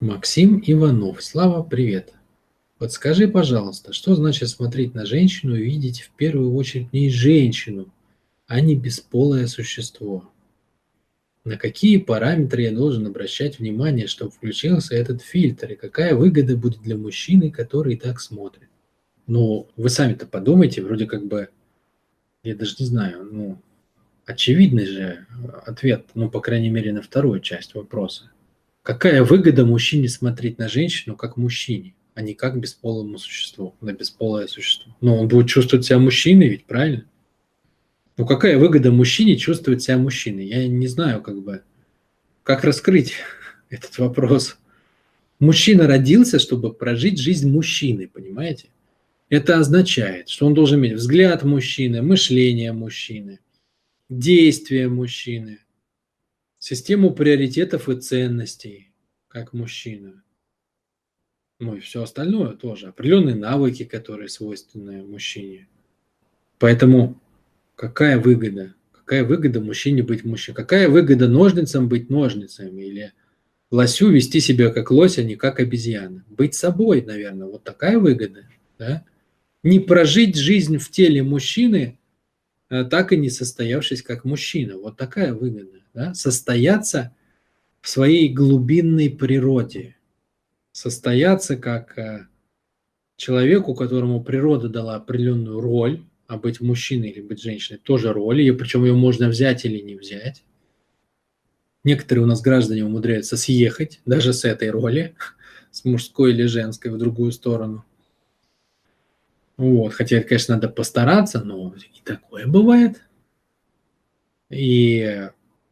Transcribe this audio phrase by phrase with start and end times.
[0.00, 1.24] Максим Иванов.
[1.24, 2.14] Слава, привет.
[2.78, 7.92] Подскажи, пожалуйста, что значит смотреть на женщину и видеть в первую очередь не женщину,
[8.46, 10.30] а не бесполое существо?
[11.42, 16.80] На какие параметры я должен обращать внимание, чтобы включился этот фильтр, и какая выгода будет
[16.82, 18.68] для мужчины, который так смотрит?
[19.26, 21.48] Ну, вы сами-то подумайте, вроде как бы,
[22.44, 23.60] я даже не знаю, ну,
[24.26, 25.26] очевидный же
[25.66, 28.30] ответ, ну, по крайней мере, на вторую часть вопроса.
[28.88, 34.46] Какая выгода мужчине смотреть на женщину как мужчине, а не как бесполому существу, на бесполое
[34.46, 34.96] существо?
[35.02, 37.04] Ну, он будет чувствовать себя мужчиной, ведь правильно?
[38.16, 40.46] Ну, какая выгода мужчине чувствовать себя мужчиной?
[40.46, 41.60] Я не знаю, как бы,
[42.42, 43.12] как раскрыть
[43.68, 44.56] этот вопрос.
[45.38, 48.68] Мужчина родился, чтобы прожить жизнь мужчины, понимаете?
[49.28, 53.40] Это означает, что он должен иметь взгляд мужчины, мышление мужчины,
[54.08, 55.58] действия мужчины–
[56.58, 58.92] систему приоритетов и ценностей,
[59.28, 60.22] как мужчина.
[61.60, 62.88] Ну и все остальное тоже.
[62.88, 65.68] Определенные навыки, которые свойственны мужчине.
[66.58, 67.20] Поэтому
[67.74, 68.74] какая выгода?
[68.92, 70.56] Какая выгода мужчине быть мужчиной?
[70.56, 72.82] Какая выгода ножницам быть ножницами?
[72.82, 73.12] Или
[73.70, 76.24] лосю вести себя как лось, а не как обезьяна?
[76.28, 78.46] Быть собой, наверное, вот такая выгода.
[78.78, 79.04] Да?
[79.64, 81.98] Не прожить жизнь в теле мужчины,
[82.68, 84.76] а так и не состоявшись как мужчина.
[84.76, 87.12] Вот такая выгода да, состояться
[87.80, 89.96] в своей глубинной природе,
[90.70, 92.28] состояться как э,
[93.16, 98.52] человеку, которому природа дала определенную роль, а быть мужчиной или быть женщиной тоже роль, и
[98.52, 100.44] причем ее можно взять или не взять.
[101.82, 105.16] Некоторые у нас граждане умудряются съехать даже с этой роли,
[105.72, 107.84] с мужской или женской в другую сторону.
[109.56, 113.02] Вот, хотя, конечно, надо постараться, но и такое бывает.
[114.48, 115.28] И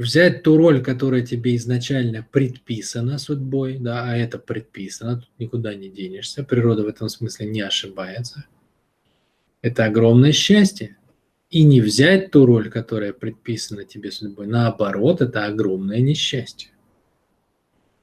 [0.00, 5.90] взять ту роль, которая тебе изначально предписана судьбой, да, а это предписано, тут никуда не
[5.90, 8.46] денешься, природа в этом смысле не ошибается.
[9.62, 10.96] Это огромное счастье.
[11.50, 16.70] И не взять ту роль, которая предписана тебе судьбой, наоборот, это огромное несчастье.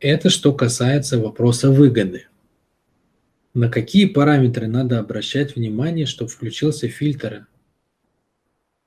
[0.00, 2.26] Это что касается вопроса выгоды.
[3.52, 7.46] На какие параметры надо обращать внимание, чтобы включился фильтр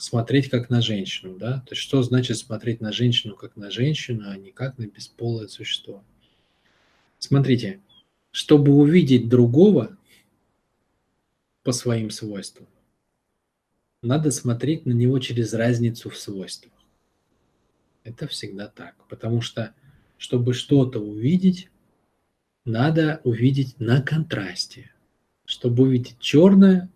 [0.00, 1.60] смотреть как на женщину, да?
[1.60, 5.46] То есть что значит смотреть на женщину как на женщину, а не как на бесполое
[5.46, 6.02] существо?
[7.18, 7.80] Смотрите,
[8.30, 9.98] чтобы увидеть другого
[11.62, 12.66] по своим свойствам,
[14.02, 16.72] надо смотреть на него через разницу в свойствах.
[18.02, 19.74] Это всегда так, потому что
[20.16, 21.68] чтобы что-то увидеть,
[22.64, 24.90] надо увидеть на контрасте.
[25.44, 26.88] Чтобы увидеть черное,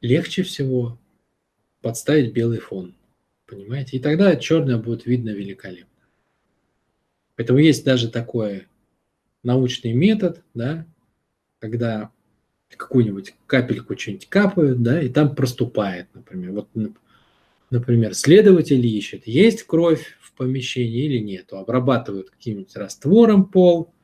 [0.00, 0.98] легче всего
[1.86, 2.96] подставить белый фон.
[3.46, 3.96] Понимаете?
[3.96, 5.86] И тогда черное будет видно великолепно.
[7.36, 8.66] Поэтому есть даже такой
[9.44, 10.84] научный метод, да,
[11.60, 12.10] когда
[12.76, 16.50] какую-нибудь капельку что-нибудь капают, да, и там проступает, например.
[16.50, 16.68] Вот,
[17.70, 21.52] например, следователь ищет, есть кровь в помещении или нет.
[21.52, 23.94] Обрабатывают каким-нибудь раствором пол,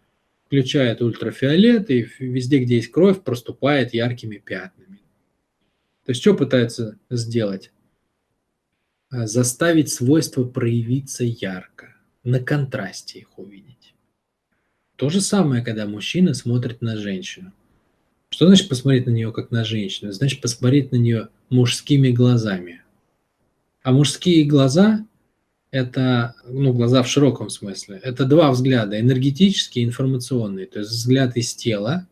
[0.47, 5.00] включает ультрафиолет, и везде, где есть кровь, проступает яркими пятнами.
[6.05, 7.71] То есть что пытается сделать?
[9.11, 13.95] А, заставить свойства проявиться ярко, на контрасте их увидеть.
[14.97, 17.53] То же самое, когда мужчина смотрит на женщину.
[18.31, 20.12] Что значит посмотреть на нее как на женщину?
[20.12, 22.83] Значит посмотреть на нее мужскими глазами.
[23.83, 25.05] А мужские глаза–
[25.71, 30.67] это, ну, глаза в широком смысле, это два взгляда, энергетический и информационный.
[30.67, 32.07] То есть взгляд из тела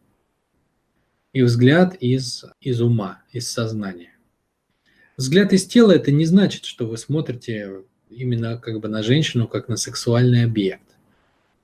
[1.32, 4.16] и взгляд из, из ума, из сознания.
[5.16, 9.68] Взгляд из тела– это не значит, что вы смотрите именно как бы на женщину, как
[9.68, 10.96] на сексуальный объект.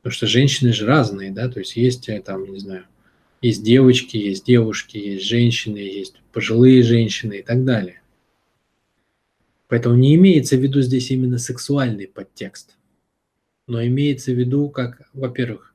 [0.03, 2.85] Потому что женщины же разные, да, то есть есть э, там, не знаю,
[3.43, 8.03] есть девочки, есть девушки, есть женщины, есть пожилые женщины и так далее.
[9.69, 12.77] Поэтому не имеется в виду здесь именно сексуальный подтекст,
[13.67, 15.75] но имеется в виду как, во-первых,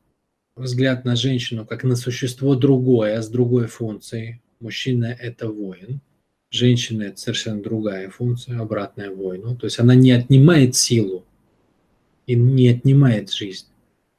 [0.56, 4.42] взгляд на женщину как на существо другое, с другой функцией.
[4.60, 6.02] Мужчина– это воин–
[6.52, 9.56] женщины это совершенно другая функция, обратная войну.
[9.56, 11.26] То есть она не отнимает силу
[12.28, 13.66] и не отнимает жизнь.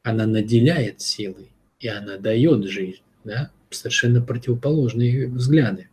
[0.03, 1.49] Она наделяет силой,
[1.79, 3.03] и она дает жизнь.
[3.23, 3.51] Да?
[3.71, 5.89] Совершенно противоположные взгляды.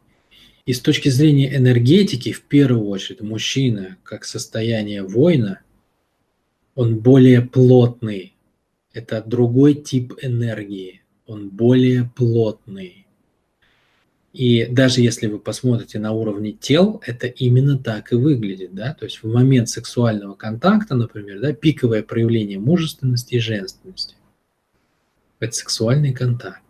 [0.66, 5.62] И с точки зрения энергетики, в первую очередь, мужчина, как состояние воина,
[6.75, 8.34] он более плотный.
[8.94, 11.01] Это другой тип энергии.
[11.25, 13.07] Он более плотный.
[14.33, 19.06] И даже если вы посмотрите на уровне тел, это именно так и выглядит, да, то
[19.06, 24.15] есть в момент сексуального контакта, например, да, пиковое проявление мужественности и женственности.
[25.39, 26.62] Это сексуальный контакт.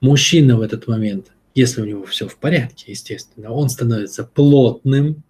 [0.00, 5.22] Мужчина в этот момент, если у него все в порядке, естественно, он становится плотным,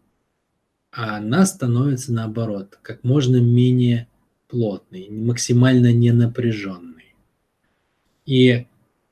[0.91, 4.09] а она становится наоборот, как можно менее
[4.49, 7.15] плотной, максимально не напряженной.
[8.25, 8.67] И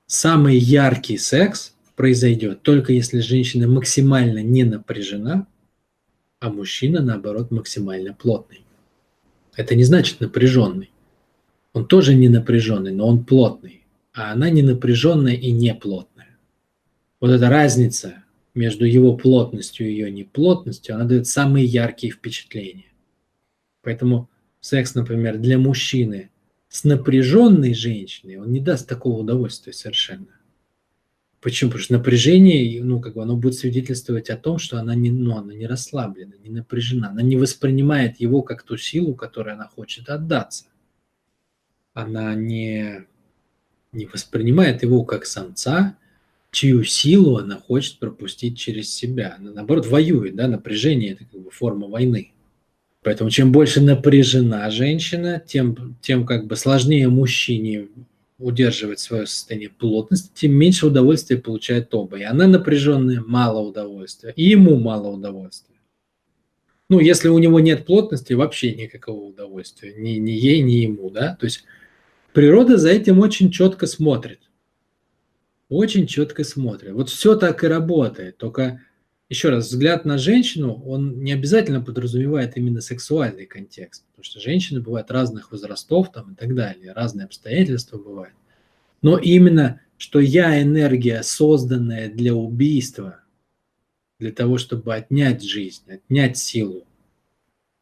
[0.07, 5.47] самый яркий секс произойдет только если женщина максимально не напряжена,
[6.41, 8.65] а мужчина, наоборот, максимально плотный.
[9.57, 10.91] Это не значит напряженный.
[11.73, 16.39] Он тоже не напряженный, но он плотный, а она не напряженная и не плотная.
[17.21, 22.93] Вот эта разница между его плотностью и ее неплотностью, она дает самые яркие впечатления.
[23.83, 24.29] Поэтому
[24.65, 26.31] секс, например, для мужчины
[26.69, 30.27] с напряженной женщиной, он не даст такого удовольствия совершенно.
[31.43, 31.71] Почему?
[31.71, 35.37] Потому что напряжение, ну, как бы оно будет свидетельствовать о том, что она не, ну,
[35.37, 37.11] она не расслаблена, не напряжена.
[37.11, 40.65] Она не воспринимает его как ту силу, которой она хочет отдаться.
[41.93, 43.05] Она не,
[43.93, 45.99] не воспринимает его как самца,
[46.51, 49.37] чью силу она хочет пропустить через себя.
[49.39, 52.33] Она, наоборот, воюет, да, напряжение– это как бы форма войны.
[53.05, 57.89] Поэтому чем больше напряжена женщина, тем, тем как бы сложнее мужчине
[58.39, 62.17] удерживать свое состояние плотности, тем меньше удовольствия получает оба.
[62.17, 65.77] И она напряженная, мало удовольствия, и ему мало удовольствия.
[66.89, 71.37] Ну, если у него нет плотности, вообще никакого удовольствия, ни, ни ей, ни ему, да.
[71.39, 71.65] То есть
[72.33, 74.41] природа за этим очень четко смотрит.
[75.69, 76.93] Очень четко смотрит.
[76.93, 78.81] Вот все так и работает, только
[79.29, 84.81] еще раз, взгляд на женщину, он не обязательно подразумевает именно сексуальный контекст, потому что женщины
[84.81, 88.35] бывают разных возрастов там и так далее, разные обстоятельства бывают.
[89.01, 93.21] Но именно, что я энергия, созданная для убийства,
[94.19, 96.87] для того, чтобы отнять жизнь, отнять силу,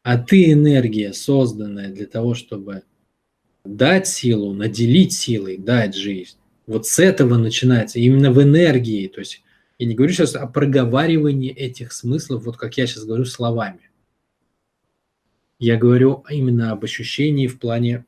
[0.01, 2.83] а ты энергия, созданная для того, чтобы
[3.63, 6.37] дать силу, наделить силой, дать жизнь.
[6.67, 9.43] Вот с этого начинается, именно в энергии, то есть
[9.83, 13.91] я не говорю сейчас о проговаривании этих смыслов, вот как я сейчас говорю словами.
[15.59, 18.05] Я говорю именно об ощущении в плане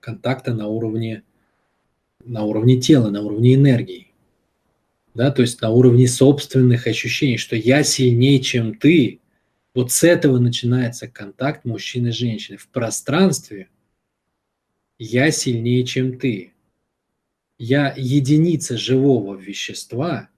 [0.00, 1.24] контакта на уровне,
[2.24, 4.14] на уровне тела, на уровне энергии.
[5.12, 9.20] Да, то есть на уровне собственных ощущений, что я сильнее, чем ты.
[9.74, 12.56] Вот с этого начинается контакт мужчины и женщины.
[12.56, 13.68] В пространстве
[14.98, 16.54] я сильнее, чем ты.
[17.58, 20.30] Я единица живого вещества,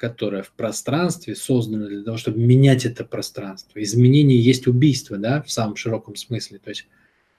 [0.00, 3.82] которая в пространстве создана для того, чтобы менять это пространство.
[3.82, 6.58] Изменение есть убийство, да, в самом широком смысле.
[6.58, 6.86] То есть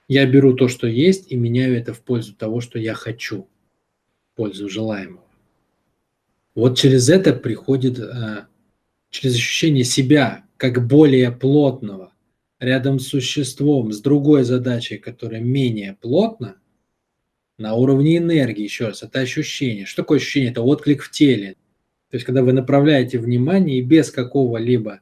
[0.08, 3.48] я беру то, что есть, и меняю это в пользу того, что я хочу,
[4.32, 5.26] в пользу желаемого.
[6.54, 8.46] Вот через это приходит, э,
[9.10, 12.14] через ощущение себя как более плотного,
[12.60, 16.58] рядом с существом, с другой задачей, которая менее плотна,
[17.58, 19.86] на уровне энергии, еще раз, это ощущение.
[19.86, 20.52] Что такое ощущение?
[20.52, 21.56] Это отклик в теле.
[22.12, 25.00] То есть, когда вы направляете внимание и без какого-либо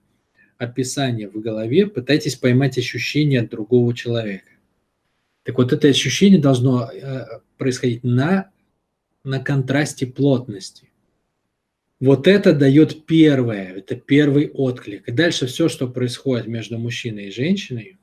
[0.60, 4.52] описания в голове пытаетесь поймать ощущение от другого человека.
[5.44, 7.26] Так вот, это ощущение должно э,
[7.58, 8.52] происходить на,
[9.24, 10.90] на контрасте плотности.
[12.00, 15.08] Вот это дает первое, это первый отклик.
[15.08, 17.99] И дальше все, что происходит между мужчиной и женщиной,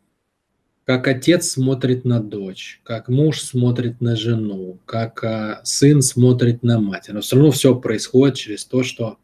[0.87, 6.81] как отец смотрит на дочь, как муж смотрит на жену, как а, сын смотрит на
[6.81, 7.09] мать.
[7.09, 9.19] Но все равно все происходит через то, что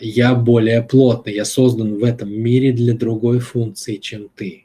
[0.00, 4.64] я более плотный, я создан в этом мире для другой функции, чем ты.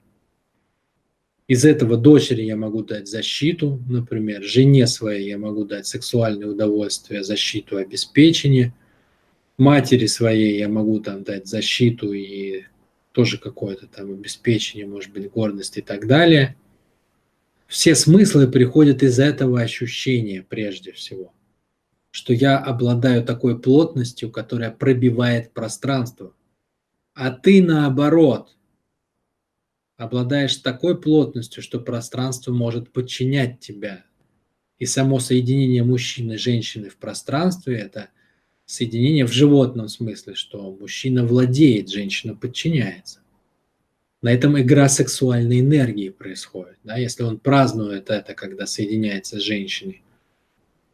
[1.50, 7.26] Из этого дочери я могу дать защиту, например, жене своей я могу дать сексуальное удовольствие,
[7.26, 8.74] защиту, обеспечение,
[9.58, 12.64] матери своей я могу там дать защиту и
[13.20, 16.56] тоже какое-то там обеспечение, может быть, гордость и так далее.
[17.68, 21.34] Все смыслы приходят из этого ощущения прежде всего,
[22.12, 26.34] что я обладаю такой плотностью, которая пробивает пространство.
[27.14, 28.56] А ты наоборот
[29.98, 34.06] обладаешь такой плотностью, что пространство может подчинять тебя.
[34.78, 38.08] И само соединение мужчины и женщины в пространстве– это–
[38.70, 43.20] соединение в животном смысле, что мужчина владеет, женщина подчиняется.
[44.22, 46.78] На этом игра сексуальной энергии происходит.
[46.84, 46.96] Да?
[46.96, 50.04] Если он празднует это, когда соединяется с женщиной,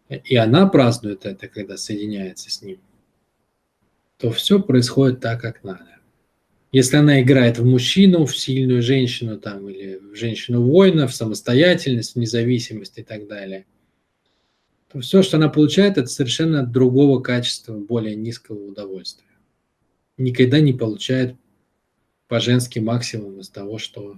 [0.08, 2.80] и она празднует это, когда соединяется с ним,
[4.20, 5.98] то все происходит так, как надо.
[6.72, 12.20] Если она играет в мужчину, в сильную женщину там, или в женщину-воина, в самостоятельность, в
[12.20, 13.66] независимость и так далее–
[14.96, 19.28] то все, что она получает, это совершенно другого качества, более низкого удовольствия.
[20.18, 21.36] Никогда не получает
[22.30, 24.18] по-женски максимум из того, что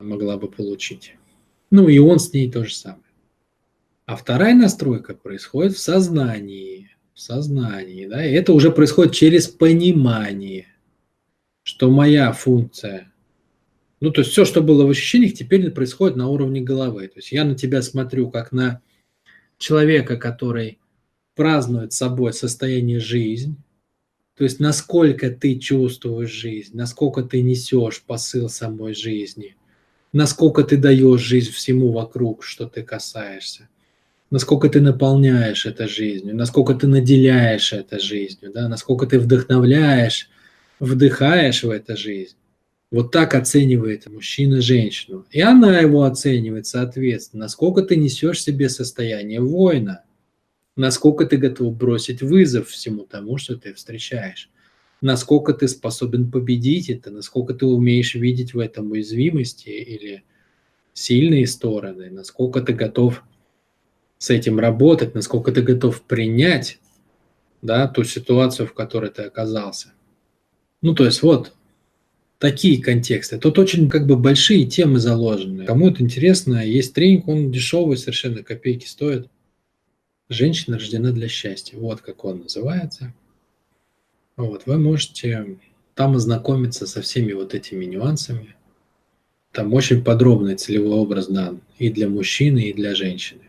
[0.00, 1.14] могла бы получить.
[1.70, 3.04] Ну и он с ней то же самое.
[4.04, 6.90] А вторая настройка происходит в сознании.
[7.14, 10.66] В сознании, да, и это уже происходит через понимание,
[11.62, 13.12] что моя функция,
[14.00, 17.06] ну, то есть все, что было в ощущениях, теперь происходит на уровне головы.
[17.06, 18.82] То есть я на тебя смотрю как на
[19.58, 20.78] человека, который
[21.34, 23.56] празднует собой состояние жизни,
[24.36, 29.56] то есть насколько ты чувствуешь жизнь, насколько ты несешь посыл самой жизни,
[30.12, 33.68] насколько ты даешь жизнь всему вокруг, что ты касаешься,
[34.30, 40.30] насколько ты наполняешь это жизнью, насколько ты наделяешь это жизнью, да, насколько ты вдохновляешь,
[40.78, 42.36] вдыхаешь в эту жизнь.
[42.90, 45.26] Вот так оценивает мужчина женщину.
[45.30, 50.04] И она его оценивает, соответственно, насколько ты несешь себе состояние воина,
[50.74, 54.50] насколько ты готов бросить вызов всему тому, что ты встречаешь,
[55.02, 60.24] насколько ты способен победить это, насколько ты умеешь видеть в этом уязвимости или
[60.94, 63.22] сильные стороны, насколько ты готов
[64.16, 66.80] с этим работать, насколько ты готов принять
[67.60, 69.92] да, ту ситуацию, в которой ты оказался.
[70.80, 71.52] Ну, то есть вот
[72.38, 73.38] такие контексты.
[73.38, 75.64] Тут очень как бы большие темы заложены.
[75.64, 79.28] Кому это интересно, есть тренинг, он дешевый, совершенно копейки стоит.
[80.28, 81.78] Женщина рождена для счастья.
[81.78, 83.14] Вот как он называется.
[84.36, 85.58] Вот, вы можете
[85.94, 88.54] там ознакомиться со всеми вот этими нюансами.
[89.52, 93.40] Там очень подробный целевой образ дан и для мужчины, и для женщины.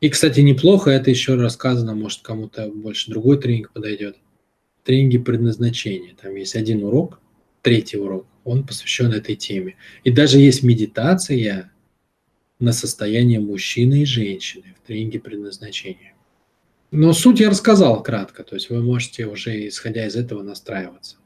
[0.00, 4.16] И, кстати, неплохо это еще рассказано, может, кому-то больше другой тренинг подойдет.
[4.84, 6.14] Тренинги предназначения.
[6.20, 7.18] Там есть один урок,
[7.62, 9.76] третий урок, он посвящен этой теме.
[10.04, 11.70] И даже есть медитация
[12.58, 16.14] на состояние мужчины и женщины в тренинге предназначения.
[16.90, 21.16] Но суть я рассказал кратко, то есть вы можете уже исходя из этого настраиваться.